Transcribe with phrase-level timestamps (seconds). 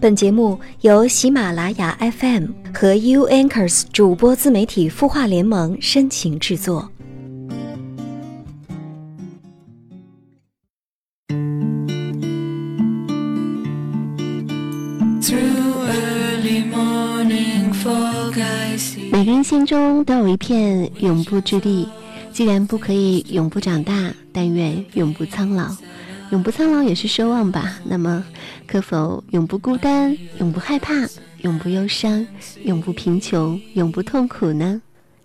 [0.00, 6.90] 本节目由喜马拉雅 FM 和 U Anchors 主播自媒体孵化联盟深情制作。
[19.12, 21.86] 每个人心中都有一片永不之地，
[22.32, 25.76] 既然不可以永不长大，但愿永不苍老。
[26.30, 27.78] 永不苍老也是奢望吧。
[27.84, 28.24] 那么，
[28.66, 30.94] 可否永不孤单、永不害怕、
[31.42, 32.26] 永不忧伤、
[32.64, 34.80] 永不贫穷、永不痛苦呢？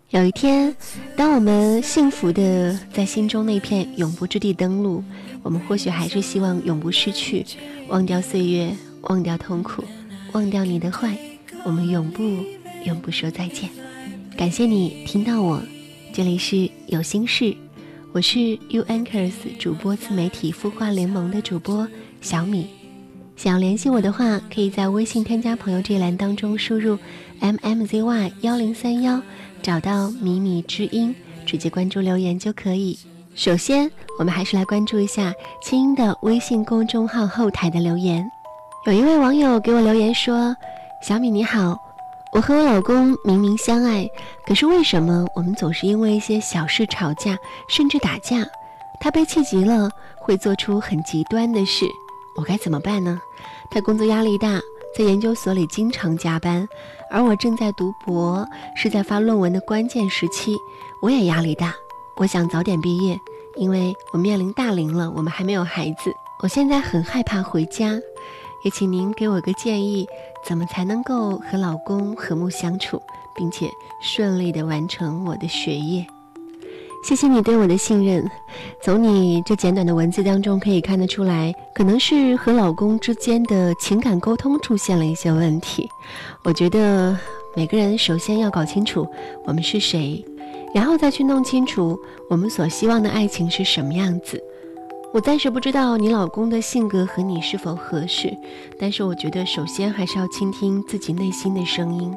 [0.10, 0.76] 有一天，
[1.16, 5.04] 当我们幸福的在心中那片永不之地登陆，
[5.44, 7.46] 我们或许还是希望永不失去，
[7.88, 9.84] 忘掉岁月，忘掉痛苦，
[10.32, 11.18] 忘掉你的坏，
[11.63, 12.24] 我们永不、
[12.85, 13.70] 永不说再见。
[14.38, 15.62] 感谢你听到我，
[16.13, 17.55] 这里是有心事。
[18.16, 21.86] 我是 U Anchors 主播自媒体孵化联盟的主播
[22.22, 22.66] 小米，
[23.36, 26.98] 想要联系我的话，可以在微信添加朋友这一栏当中输入
[27.41, 29.22] M M Z Y 幺零三幺，
[29.62, 31.13] 找到米米之音，
[31.46, 32.98] 直接关注留言就可以。
[33.35, 38.26] 首先，我们还是来关注一下清音的微信公众号后台的留言。
[38.88, 40.55] 有一位网友给我留言说
[41.05, 41.77] ：“小米你好。”
[42.34, 44.09] 我和我老公明明相爱，
[44.45, 47.37] 可是为什么我们总是因为一些小事吵架，
[47.70, 48.45] 甚至打架？
[48.99, 51.85] 他被气急了，会做出很极端的事，
[52.35, 53.21] 我该怎么办呢？
[53.71, 54.59] 他工作压力大，
[54.98, 56.67] 在研究所里经常加班，
[57.09, 58.45] 而我正在读博，
[58.76, 60.57] 是在发论文的关键时期，
[61.01, 61.73] 我也压力大。
[62.17, 63.17] 我想早点毕业，
[63.55, 66.13] 因为我面临大龄了，我们还没有孩子。
[66.41, 67.97] 我现在很害怕回家。
[68.63, 70.07] 也请您给我个建议，
[70.47, 73.01] 怎么才能够和老公和睦相处，
[73.35, 73.68] 并且
[74.00, 76.06] 顺利的完成我的学业？
[77.03, 78.29] 谢谢你对我的信任。
[78.81, 85.90] 从你这简短的文字当中可以看得出来，可能是和老公之间的情感沟通出现了一些问题。
[86.44, 87.18] 我觉得
[87.56, 89.07] 每个人首先要搞清楚
[89.46, 90.23] 我们是谁，
[90.73, 94.44] 然后再去弄清楚我们所希望的爱情是什么样子。
[95.15, 98.37] 我暂时不知道你老公的性格和你是否合适，
[98.77, 102.13] 但是我觉得首先还是要倾听自己内心的声音，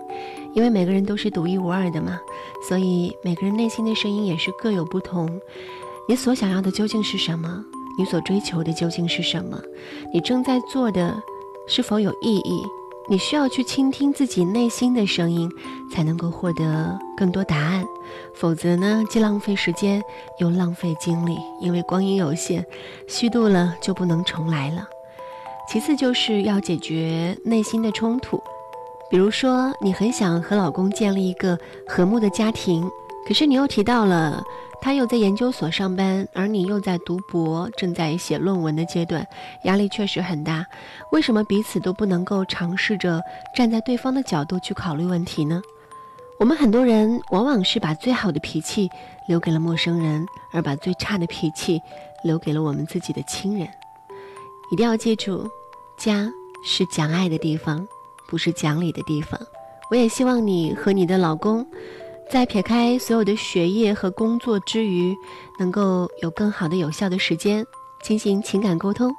[0.52, 2.18] 因为每个人都是独一无二的嘛，
[2.68, 5.30] 所以每个人内心的声音也是各有不同。
[6.08, 7.64] 你所想要的究竟是什么？
[7.96, 9.62] 你所追求的究竟是什么？
[10.12, 11.22] 你正在做的
[11.68, 12.66] 是否有意义？
[13.10, 15.50] 你需要去倾听自己内心的声音，
[15.90, 17.84] 才能够获得更多答案。
[18.34, 20.02] 否则呢，既浪费时间
[20.38, 22.64] 又浪费精力，因为光阴有限，
[23.06, 24.86] 虚度了就不能重来了。
[25.70, 28.42] 其次就是要解决内心的冲突，
[29.10, 32.88] 比如说你很想和老公建立一个和睦的家庭，
[33.26, 34.42] 可是你又提到了。
[34.80, 39.26] 他又在研究所上班，而你又在读博，正在写论文的阶段，
[39.64, 40.64] 压力确实很大。
[41.12, 43.22] 为什么彼此都不能够尝试着
[43.54, 45.60] 站在对方的角度去考虑问题呢？
[46.38, 48.88] 我们很多人往往是把最好的脾气
[49.26, 51.80] 留给了陌生人，而把最差的脾气
[52.22, 53.68] 留给了我们自己的亲人。
[54.70, 55.50] 一定要记住，
[55.96, 56.30] 家
[56.64, 57.86] 是讲爱的地方，
[58.28, 59.40] 不是讲理的地方。
[59.90, 61.66] 我也希望你和你的老公。
[62.30, 65.16] 在撇开所有的学业和工作之余，
[65.58, 67.64] 能够有更好的、有效的时间
[68.02, 69.10] 进行情感沟通，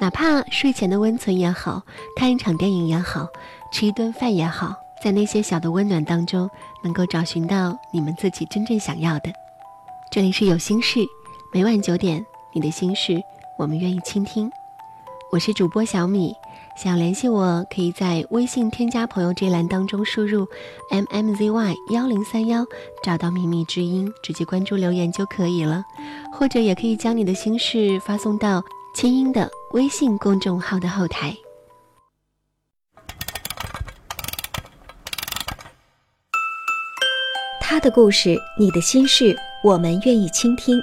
[0.00, 1.82] 哪怕睡前的温存也好，
[2.16, 3.28] 看一场电影也好，
[3.70, 6.48] 吃一顿饭也好，在那些小的温暖当中，
[6.82, 9.30] 能够找寻到你们自己真正想要的。
[10.10, 11.00] 这里是有心事，
[11.52, 13.22] 每晚九点，你的心事
[13.58, 14.50] 我们愿意倾听。
[15.30, 16.34] 我是主播小米。
[16.76, 20.46] 想联系我，可以在微信添加朋友这栏当中输入
[20.90, 22.66] m m z y 幺零三幺，
[23.02, 25.84] 找到秘密之音，直接关注留言就可以了。
[26.32, 28.62] 或者也可以将你的心事发送到
[28.94, 31.34] 清音的微信公众号的后台。
[37.60, 40.78] 他的故事，你的心事，我们愿意倾听。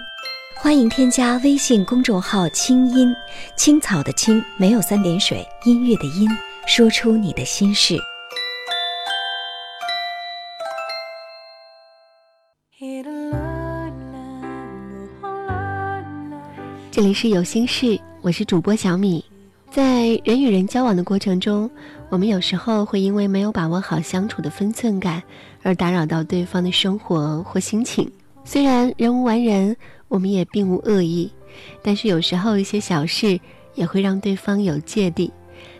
[0.63, 3.11] 欢迎添加微信公众号“清音
[3.55, 6.29] 青草”的青没有三点水，音乐的音，
[6.67, 7.97] 说出你的心事。
[16.91, 19.25] 这里是有心事，我是主播小米。
[19.71, 21.67] 在人与人交往的过程中，
[22.09, 25.23] 我们有时候会因为没有把握好相处的分寸感，
[25.63, 28.09] 而打扰到对方的生活或心情。
[28.45, 29.75] 虽然人无完人。
[30.11, 31.31] 我们也并无恶意，
[31.81, 33.39] 但是有时候一些小事
[33.75, 35.31] 也会让对方有芥蒂，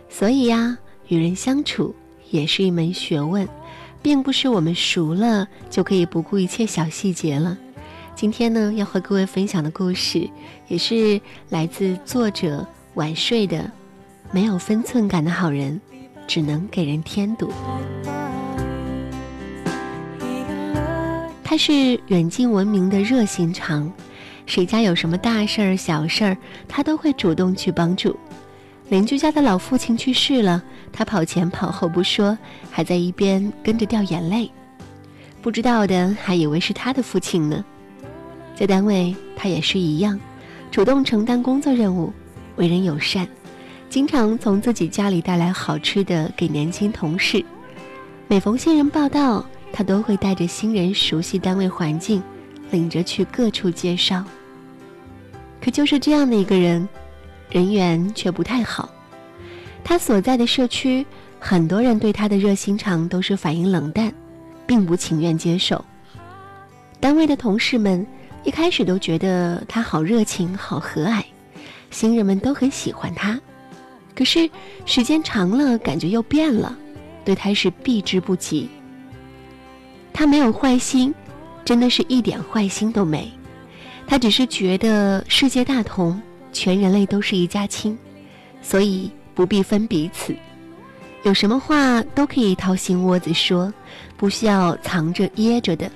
[0.07, 0.77] 所以呀，
[1.09, 1.93] 与人相处
[2.29, 3.45] 也是一门学问，
[4.01, 7.57] 并不是我们熟了就可以不顾一切小细节了。
[8.15, 10.29] 今天呢，要和各位分享的故事，
[10.69, 11.19] 也是
[11.49, 13.69] 来自作者晚睡的
[14.31, 15.81] 没有分寸感的好人。
[16.27, 17.51] 只能给人添堵。
[21.43, 23.91] 他是远近闻名的热心肠，
[24.45, 28.17] 谁家有什么大事儿、小事儿，他都会主动去帮助。
[28.89, 30.61] 邻居家的老父亲去世了，
[30.91, 32.37] 他跑前跑后不说，
[32.69, 34.51] 还在一边跟着掉眼泪。
[35.41, 37.63] 不知道的还以为是他的父亲呢。
[38.53, 40.19] 在单位，他也是一样，
[40.69, 42.11] 主动承担工作任务，
[42.57, 43.27] 为人友善，
[43.89, 47.43] 经常从自己家里带来好吃的给年轻同事。
[48.27, 52.21] 每逢新人报道，他都会带着新人熟悉单位环境，
[52.71, 54.23] 领着去各处介绍。
[55.61, 56.87] 可就是这样的一个人，
[57.49, 58.89] 人缘却不太好。
[59.83, 61.05] 他所在的社区，
[61.39, 64.11] 很多人对他的热心肠都是反应冷淡，
[64.65, 65.83] 并不情愿接受。
[66.99, 68.05] 单位的同事们
[68.43, 71.23] 一开始都觉得他好热情、好和蔼，
[71.89, 73.39] 新人们都很喜欢他。
[74.15, 74.49] 可是
[74.85, 76.75] 时间长了，感觉又变了，
[77.23, 78.69] 对他是避之不及。
[80.13, 81.13] 他没有坏心，
[81.63, 83.31] 真的是一点坏心都没。
[84.07, 86.21] 他只是觉得世界大同，
[86.51, 87.97] 全人类都是一家亲，
[88.61, 90.35] 所以不必分彼此。
[91.23, 93.71] 有什么话都可以掏心窝子说，
[94.17, 95.89] 不需要藏着掖着的。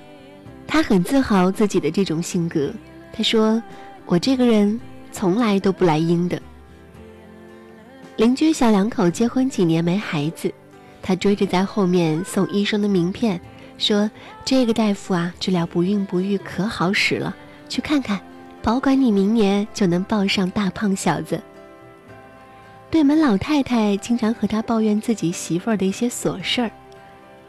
[0.68, 2.72] 他很自豪自己的这种性格。
[3.12, 3.62] 他说
[4.06, 4.80] ：“我这个人
[5.12, 6.42] 从来都不来阴的。”
[8.18, 10.54] 邻居小两口结婚几年没孩子，
[11.02, 13.40] 他追着在后面送医生的名片。
[13.78, 14.10] 说
[14.44, 17.36] 这个大夫啊，治疗不孕不育可好使了，
[17.68, 18.20] 去看看，
[18.62, 21.42] 保管你明年就能抱上大胖小子。
[22.90, 26.72] 对门老太太经常和他抱怨自己媳妇儿的一些琐事儿。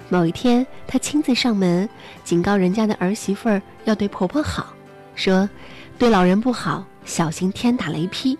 [0.08, 1.88] 某一天，他亲自上门，
[2.25, 4.72] 警告人家的儿媳妇儿要对婆婆好，
[5.14, 5.49] 说
[5.99, 8.37] 对老人不好，小心天打雷劈。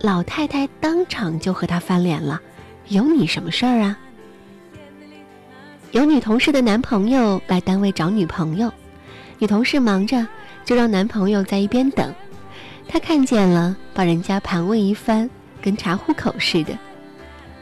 [0.00, 2.40] 老太太当场就和他翻脸了，
[2.88, 3.98] 有你什么事儿啊？
[5.92, 8.70] 有女同事的男朋友来单位找女朋友，
[9.38, 10.26] 女同事忙着，
[10.64, 12.12] 就让男朋友在一边等。
[12.88, 15.28] 他看见了，把人家盘问一番，
[15.62, 16.76] 跟查户口似的。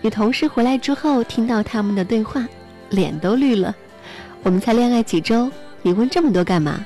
[0.01, 2.47] 女同事回来之后，听到他们的对话，
[2.91, 3.75] 脸都绿了。
[4.43, 5.51] 我们才恋爱几周，
[5.83, 6.85] 你问这么多干嘛？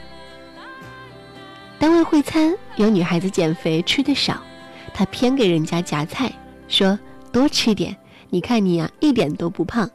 [1.79, 4.43] 单位会餐有女孩子减肥吃的少，
[4.93, 6.31] 他偏给人家夹菜，
[6.69, 6.99] 说
[7.33, 7.97] 多吃点。
[8.29, 9.89] 你看你呀，一点都不胖。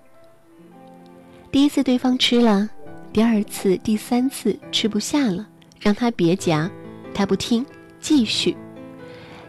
[1.53, 2.67] 第一次对方吃了，
[3.13, 5.47] 第二次、第三次吃不下了，
[5.79, 6.67] 让他别夹，
[7.13, 7.63] 他不听，
[7.99, 8.57] 继续。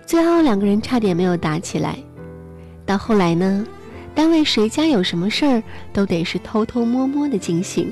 [0.04, 1.96] 最后两个人差点没有打起来。
[2.84, 3.66] 到后来呢，
[4.14, 5.62] 单位谁家有什么事儿，
[5.94, 7.90] 都得是偷偷摸摸的进行，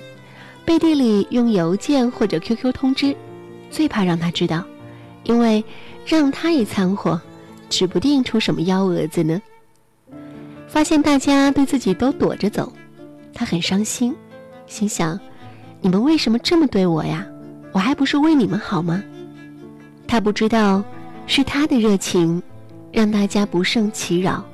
[0.62, 3.17] 背地里用邮件或者 QQ 通知，
[3.70, 4.62] 最怕让他知道，
[5.25, 5.65] 因为
[6.05, 7.19] 让他一掺和，
[7.70, 9.41] 指不定出什么幺蛾子呢。
[10.69, 12.70] 发现大家对自己都躲着走。
[13.34, 14.14] 他很伤心，
[14.67, 15.19] 心想
[15.81, 17.26] ：“你们为什么这么对我呀？
[17.73, 19.02] 我还不是为你们好吗？”
[20.06, 20.84] 他不知道，
[21.26, 22.43] 是他的热情，
[22.93, 24.44] 让大家不胜其扰，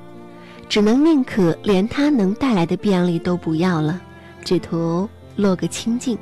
[0.69, 4.01] 只能宁可连他能带来的便利都不要了，
[4.43, 6.17] 只图落个清净。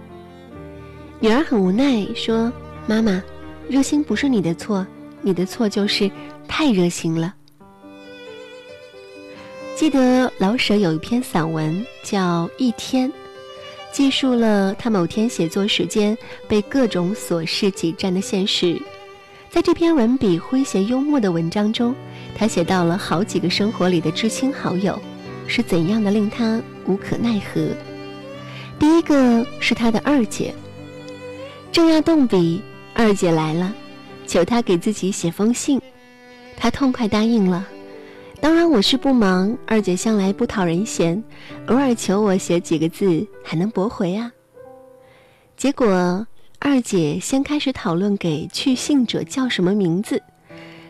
[1.20, 2.52] 女儿很无奈说
[2.88, 3.22] ：“妈妈，
[3.70, 4.86] 热心不是你的错，
[5.22, 6.10] 你的错就是
[6.48, 7.36] 太热心了。”
[9.78, 13.08] 记得老舍有一篇散文叫《一天》，
[13.92, 16.18] 记述了他某天写作时间
[16.48, 18.82] 被各种琐事挤占的现实。
[19.52, 21.94] 在这篇文笔诙谐幽默的文章中，
[22.36, 25.00] 他写到了好几个生活里的知心好友
[25.46, 27.70] 是怎样的令他无可奈何。
[28.80, 30.52] 第一个是他的二姐，
[31.72, 32.64] 正要动笔，
[32.96, 33.72] 二姐来了，
[34.26, 35.80] 求他给自己写封信，
[36.58, 37.68] 他痛快答应了。
[38.40, 41.22] 当然我是不忙，二姐向来不讨人嫌，
[41.68, 44.32] 偶尔求我写几个字，还能驳回啊。
[45.56, 46.26] 结果
[46.60, 50.22] 二姐先开始讨论给去信者叫什么名字，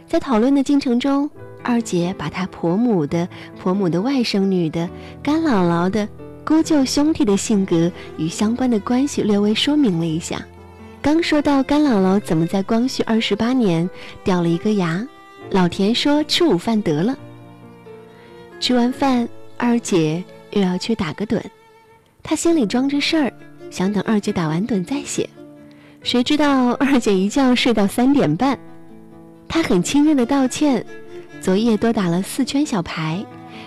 [0.06, 1.30] 在讨论的进程中，
[1.64, 3.28] 二姐把她婆母的、
[3.60, 4.90] 婆母的外甥女的、
[5.24, 6.08] 干姥姥的、
[6.46, 10.46] 姑舅兄弟的性格与相关的关系略微说明了一下。
[11.02, 13.90] 刚说到干姥姥怎么在光绪二十八年
[14.24, 15.08] 掉了一个牙，
[15.50, 17.18] 老田说吃午饭得了。
[18.60, 21.42] 吃完饭，二姐又要去打个盹，
[22.24, 23.32] 她心里装着事儿，
[23.70, 25.30] 想等二姐打完盹再写。
[26.02, 28.58] 谁知道二姐一觉睡到三点半，
[29.48, 30.84] 她很亲热的道歉，
[31.40, 33.24] 昨夜多打了四圈小牌，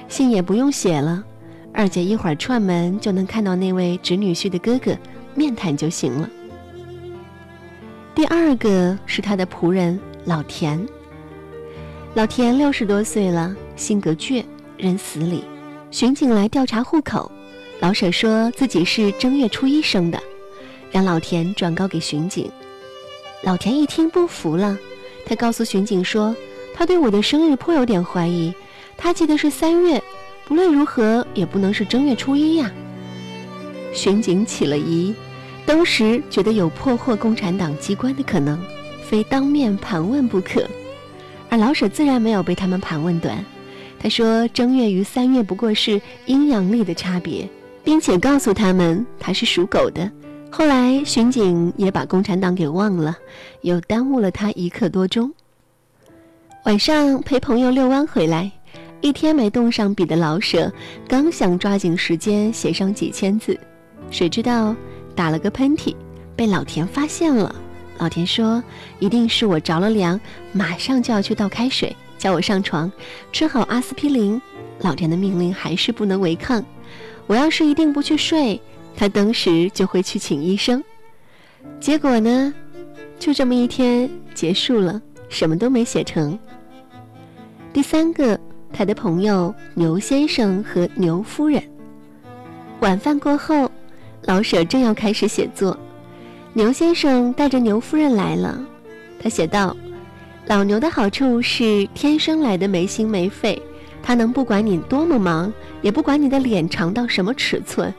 [0.09, 1.25] 信也不用写了，
[1.73, 4.97] 二姐一会儿串门就能看到那位侄女婿的哥哥，
[5.35, 6.29] 面谈就行了。
[8.13, 10.85] 第二个是他的仆人老田，
[12.15, 14.45] 老田六十多岁了，性格倔。
[14.81, 15.45] 人死里，
[15.91, 17.31] 巡警来调查户口，
[17.81, 20.19] 老舍说自己是正月初一生的，
[20.91, 22.51] 让老田转告给巡警。
[23.43, 24.79] 老田一听不服了，
[25.27, 26.35] 他告诉巡警说，
[26.75, 28.55] 他对我的生日颇有点怀疑，
[28.97, 30.03] 他记得是三月，
[30.47, 32.71] 不论如何也不能是正月初一呀。
[33.93, 35.15] 巡警起了疑，
[35.67, 38.59] 当时觉得有破获共产党机关的可能，
[39.05, 40.67] 非当面盘问不可。
[41.51, 43.45] 而老舍自然没有被他们盘问短，
[44.03, 47.47] 他说正月与三月不过是阴阳历的差别，
[47.85, 50.11] 并且告诉他们他是属狗的。
[50.51, 53.17] 后来，巡警也把共产党给忘了，
[53.61, 55.31] 又耽误了他一刻多钟。
[56.65, 58.51] 晚上陪朋友遛弯回来，
[59.03, 60.73] 一天没动上笔的老舍，
[61.07, 63.59] 刚想抓紧时间写上几千字，
[64.11, 64.75] 谁知道
[65.15, 65.95] 打了个喷嚏，
[66.35, 67.55] 被老田发现了。
[67.99, 68.65] 老田说
[68.99, 70.19] ：“一定是我着了凉，
[70.53, 72.93] 马上就要去倒开水，叫我上床，
[73.33, 74.41] 吃好阿司匹林。”
[74.83, 76.65] 老田的命令还是不能违抗，
[77.27, 78.61] 我要是一定不去睡。
[78.97, 80.83] 他当时就会去请医生，
[81.79, 82.53] 结果呢，
[83.19, 86.39] 就这么一天结束了，什么都没写成。
[87.73, 88.39] 第三个，
[88.73, 91.63] 他的朋友牛先生和牛夫人。
[92.81, 93.71] 晚饭过后，
[94.23, 95.79] 老舍正要开始写作，
[96.53, 98.61] 牛先生带着牛夫人来了。
[99.23, 99.77] 他写道
[100.47, 103.61] ：“老牛的好处是天生来的没心没肺，
[104.03, 107.93] 他能不管你多么忙，也不管你的脸长到什么尺寸。”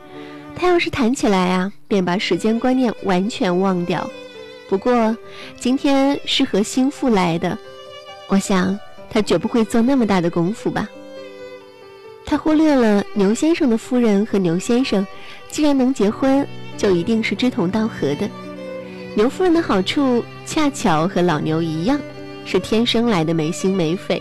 [0.54, 4.08] 他要是弹起来啊，便把时间观念完全忘掉。
[4.68, 5.16] 不过
[5.58, 7.56] 今天是和心腹来的，
[8.28, 10.86] 我想他绝不会做那么大的功夫吧。
[12.26, 15.06] 他忽略了牛先生的夫人和牛先生，
[15.48, 16.46] 既然能结婚，
[16.76, 18.28] 就一定是志同道合的。
[19.14, 21.98] 牛夫人的好处恰巧和老牛一样，
[22.44, 24.20] 是天生来的没心没肺。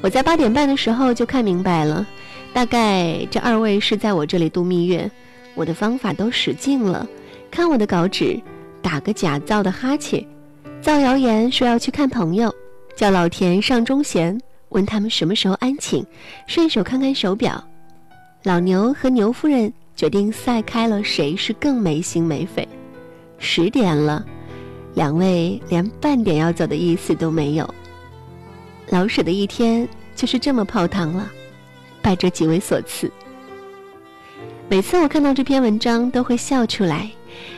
[0.00, 2.06] 我在八点半的时候就看明白了，
[2.52, 5.10] 大概这二位是在我这里度蜜月。
[5.54, 7.04] 我的方法都使尽了，
[7.50, 8.40] 看我的稿纸，
[8.80, 10.24] 打个假造的哈欠，
[10.80, 12.54] 造谣言说要去看朋友，
[12.94, 16.06] 叫老田上钟弦，问他们什么时候安寝，
[16.46, 17.62] 顺手看看手表。
[18.44, 22.66] 老牛和牛夫人决定赛开了，谁是更没心没肺。
[23.38, 24.24] 十点了，
[24.94, 27.74] 两位连半点要走的意思都没有。
[28.88, 31.30] 老舍的一天就是这么泡汤了，
[32.02, 33.10] 拜这几位所赐。
[34.68, 37.10] 每次我看到这篇文章都会笑出来，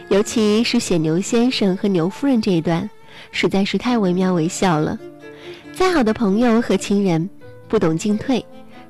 [0.09, 2.89] 尤其是写牛先生和牛夫人这一段，
[3.33, 4.99] 实在是太惟妙惟肖了。
[5.73, 7.29] 再好的朋友和亲人，
[7.69, 8.45] 不懂进退，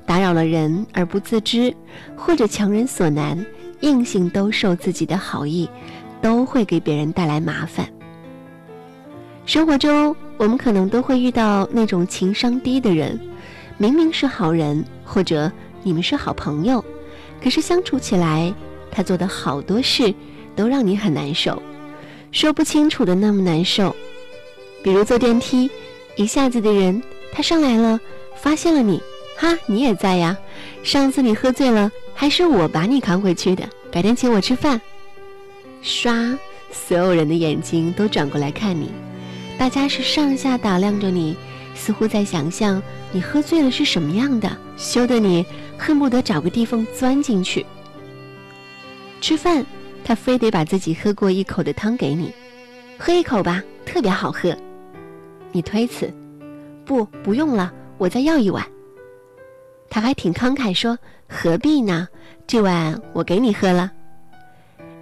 [0.05, 1.73] 打扰了人而不自知，
[2.15, 3.43] 或者强人所难，
[3.79, 5.69] 硬性兜售自己的好意，
[6.21, 7.87] 都会给别人带来麻烦。
[9.51, 13.19] 生活中，我们可能都会遇到那种情商低的人，
[13.77, 15.51] 明明是好人，或者
[15.83, 16.81] 你们是好朋友。
[17.43, 18.53] 可是相处起来，
[18.89, 20.15] 他做的好多事
[20.55, 21.61] 都让你很难受，
[22.31, 23.93] 说不清楚的那么难受。
[24.81, 25.69] 比如坐电梯，
[26.15, 27.03] 一下子的人
[27.33, 27.99] 他上来了，
[28.37, 29.03] 发现了你，
[29.35, 30.37] 哈，你也在呀。
[30.81, 33.67] 上次你喝醉了，还是我把你扛回去的。
[33.91, 34.79] 改天请我吃饭。
[35.81, 36.39] 刷，
[36.71, 38.89] 所有人的眼睛都转过来看你，
[39.61, 41.37] 大家是上下打量着你，
[41.75, 45.45] 似乎在想象你喝醉了是什么样的，羞得你。
[45.77, 47.63] 恨不得找个地缝钻进去。
[49.21, 49.63] 吃饭，
[50.03, 52.33] 他非得把自己喝过一口的汤给你，
[52.97, 54.51] 喝一口吧，特别好喝。
[55.51, 56.11] 你推辞，
[56.83, 58.65] 不，不用了，我再要一碗。
[59.91, 60.97] 他还挺慷慨，说
[61.29, 62.07] 何必呢？
[62.47, 63.91] 这碗我给你喝了，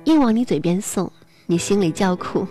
[0.04, 1.10] 硬往你嘴边送，
[1.46, 2.46] 你心里叫苦。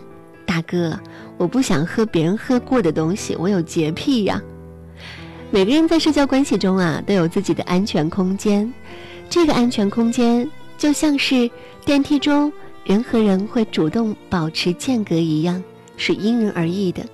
[0.59, 0.99] 大哥，
[1.37, 4.43] 我不想喝别人喝过的东西，我有洁癖呀。
[5.53, 8.73] 每个人在社交关系中啊，都有自己的安全空间。
[9.31, 11.49] 这个安全空间就像是
[11.85, 12.53] 电梯中
[12.85, 15.63] 人和人会主动保持间隔一样，
[15.97, 17.05] 是因人而异的。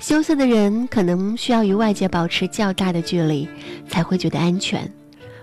[0.00, 3.48] 羞涩的人可能需要与外界保持较大的距离，
[3.88, 4.80] 才会觉得安全；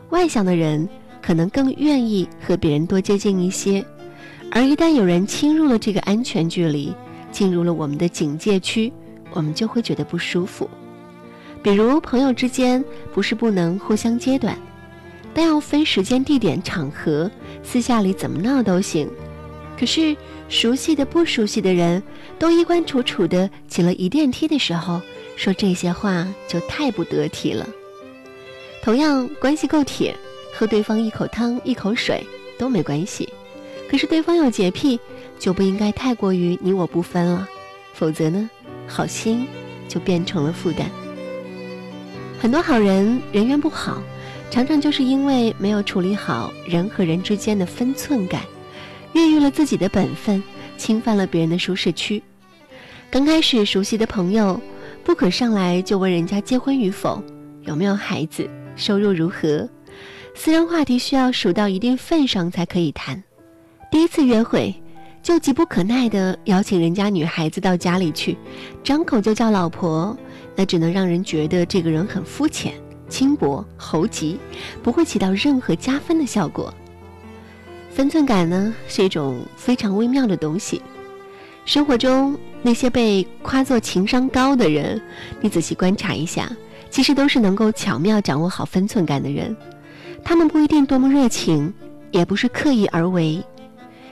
[0.10, 0.90] 外向的人
[1.22, 3.86] 可能更愿意和别人多接近一些。
[4.52, 6.94] 而一旦有人侵入了这个安全距离，
[7.32, 8.92] 进入了我们的警戒区，
[9.32, 10.70] 我们就会觉得不舒服。
[11.62, 14.58] 比如朋友之间不是不能互相揭短，
[15.34, 17.30] 但要分时间、地点、场合，
[17.62, 19.10] 私下里怎么闹都行。
[19.78, 20.16] 可是
[20.50, 22.02] 熟悉的、不熟悉的人，
[22.40, 25.02] 都衣冠楚楚的挤了一电梯的时候，
[25.36, 27.68] 说这些话就太不得体了。
[28.82, 30.16] 同样关系够铁，
[30.54, 32.26] 喝对方一口汤、一口水
[32.58, 33.28] 都没关系。
[33.90, 35.00] 可是对方有洁癖，
[35.40, 37.48] 就不应该太过于你我不分了，
[37.94, 38.50] 否则呢，
[38.86, 39.48] 好心
[39.88, 40.90] 就变成了负担。
[42.40, 44.02] 很多好人人缘不好，
[44.52, 48.42] 常常就是因为没有处理好人和人之间的分寸感，
[49.14, 50.44] 越狱了自己的本分，
[50.78, 52.22] 侵犯了别人的舒适区。
[53.10, 54.60] 刚开始熟悉的朋友，
[55.04, 57.24] 不可上来就问人家结婚与否，
[57.64, 59.68] 有没有孩子，收入如何，
[60.36, 63.24] 私人话题需要数到一定份上才可以谈。
[63.90, 64.76] 第一次约会，
[65.24, 68.38] 就急不可耐地邀请人家女孩子到家里去，
[68.84, 70.16] 张口就叫老婆，
[70.56, 72.74] 那只能让人觉得这个人很肤浅。
[73.10, 74.38] 轻薄、猴急，
[74.84, 76.74] 不会起到任何加分的效果。
[77.90, 80.82] 分寸感呢，是一种非常微妙的东西。
[81.64, 85.02] 生活中那些被夸作情商高的人，
[85.40, 86.52] 你仔细观察一下，
[86.90, 89.56] 其实都是能够巧妙掌握好分寸感的人。
[90.22, 91.74] 他们不一定多么热情，
[92.12, 93.42] 也不是刻意而为，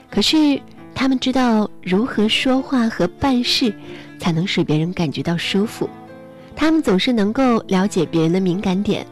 [0.10, 0.60] 可是
[0.94, 3.74] 他们知道如何说话和办事，
[4.20, 5.90] 才能使别人感觉到舒服。
[6.56, 9.06] 他们总是能够了解别人的敏感点，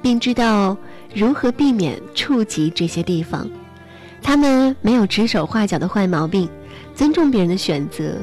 [0.00, 0.76] 并知道
[1.14, 3.48] 如何避免触及这些地方。
[4.22, 6.48] 他们没有指手画脚的坏毛病，
[6.94, 8.16] 尊重别人的选择。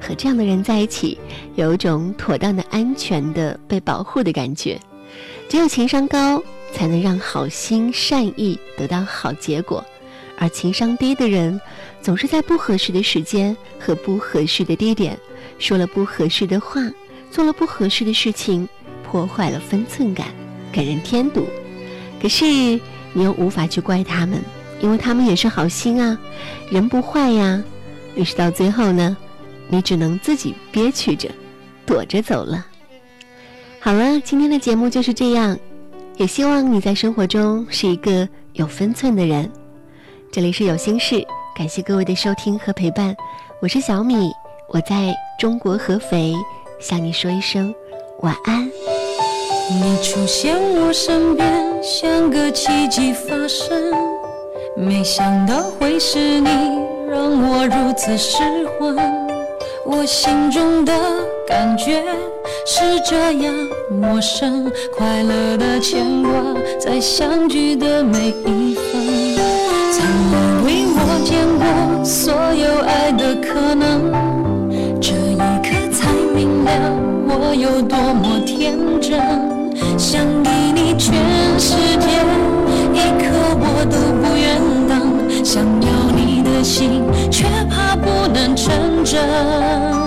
[0.00, 1.18] 和这样的人在一起，
[1.54, 4.78] 有一种妥当的、安全的被保护的感觉。
[5.48, 9.84] 只有情商高，才能让好心善意得到好结果。
[10.38, 11.60] 而情商低的人，
[12.00, 15.18] 总是在不合适的时间和不合适的地点，
[15.58, 16.80] 说了不合适的话。
[17.30, 18.66] 做了不合适的事情，
[19.04, 20.28] 破坏了分寸感，
[20.72, 21.46] 给人添堵。
[22.22, 24.42] 可是你又无法去怪他们，
[24.80, 26.18] 因为他们也是好心啊，
[26.70, 27.62] 人不坏呀。
[28.14, 29.14] 于是到最后呢，
[29.68, 31.28] 你只能自己憋屈着，
[31.84, 32.64] 躲着走了。
[33.78, 35.58] 好了，今天的节目就是这样，
[36.16, 39.50] 也希望你在生活中是一个有分寸的人。
[40.30, 43.16] 这里是有心事，感谢各位的收听和陪伴，
[43.62, 44.30] 我是小米，
[44.68, 46.34] 我在中国合肥。
[46.78, 47.74] 向你说一声
[48.20, 48.70] 晚安。
[49.70, 53.92] 你出现我身边，像个奇迹发生。
[54.76, 56.48] 没想到会是你，
[57.10, 58.38] 让我如此失
[58.78, 58.96] 魂。
[59.86, 60.92] 我心中的
[61.46, 62.04] 感觉
[62.66, 63.54] 是这样
[63.90, 66.30] 陌生，快乐的牵挂，
[66.78, 68.74] 在相聚的每一
[72.08, 74.10] 所有爱的可能。
[74.98, 76.70] 这一刻才明了
[77.28, 79.20] 我有多么天真，
[79.98, 81.12] 想给你全
[81.58, 82.08] 世界，
[82.94, 83.28] 一刻
[83.60, 85.44] 我都不愿等。
[85.44, 89.97] 想要你的心，却怕不能成真。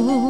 [0.00, 0.29] you.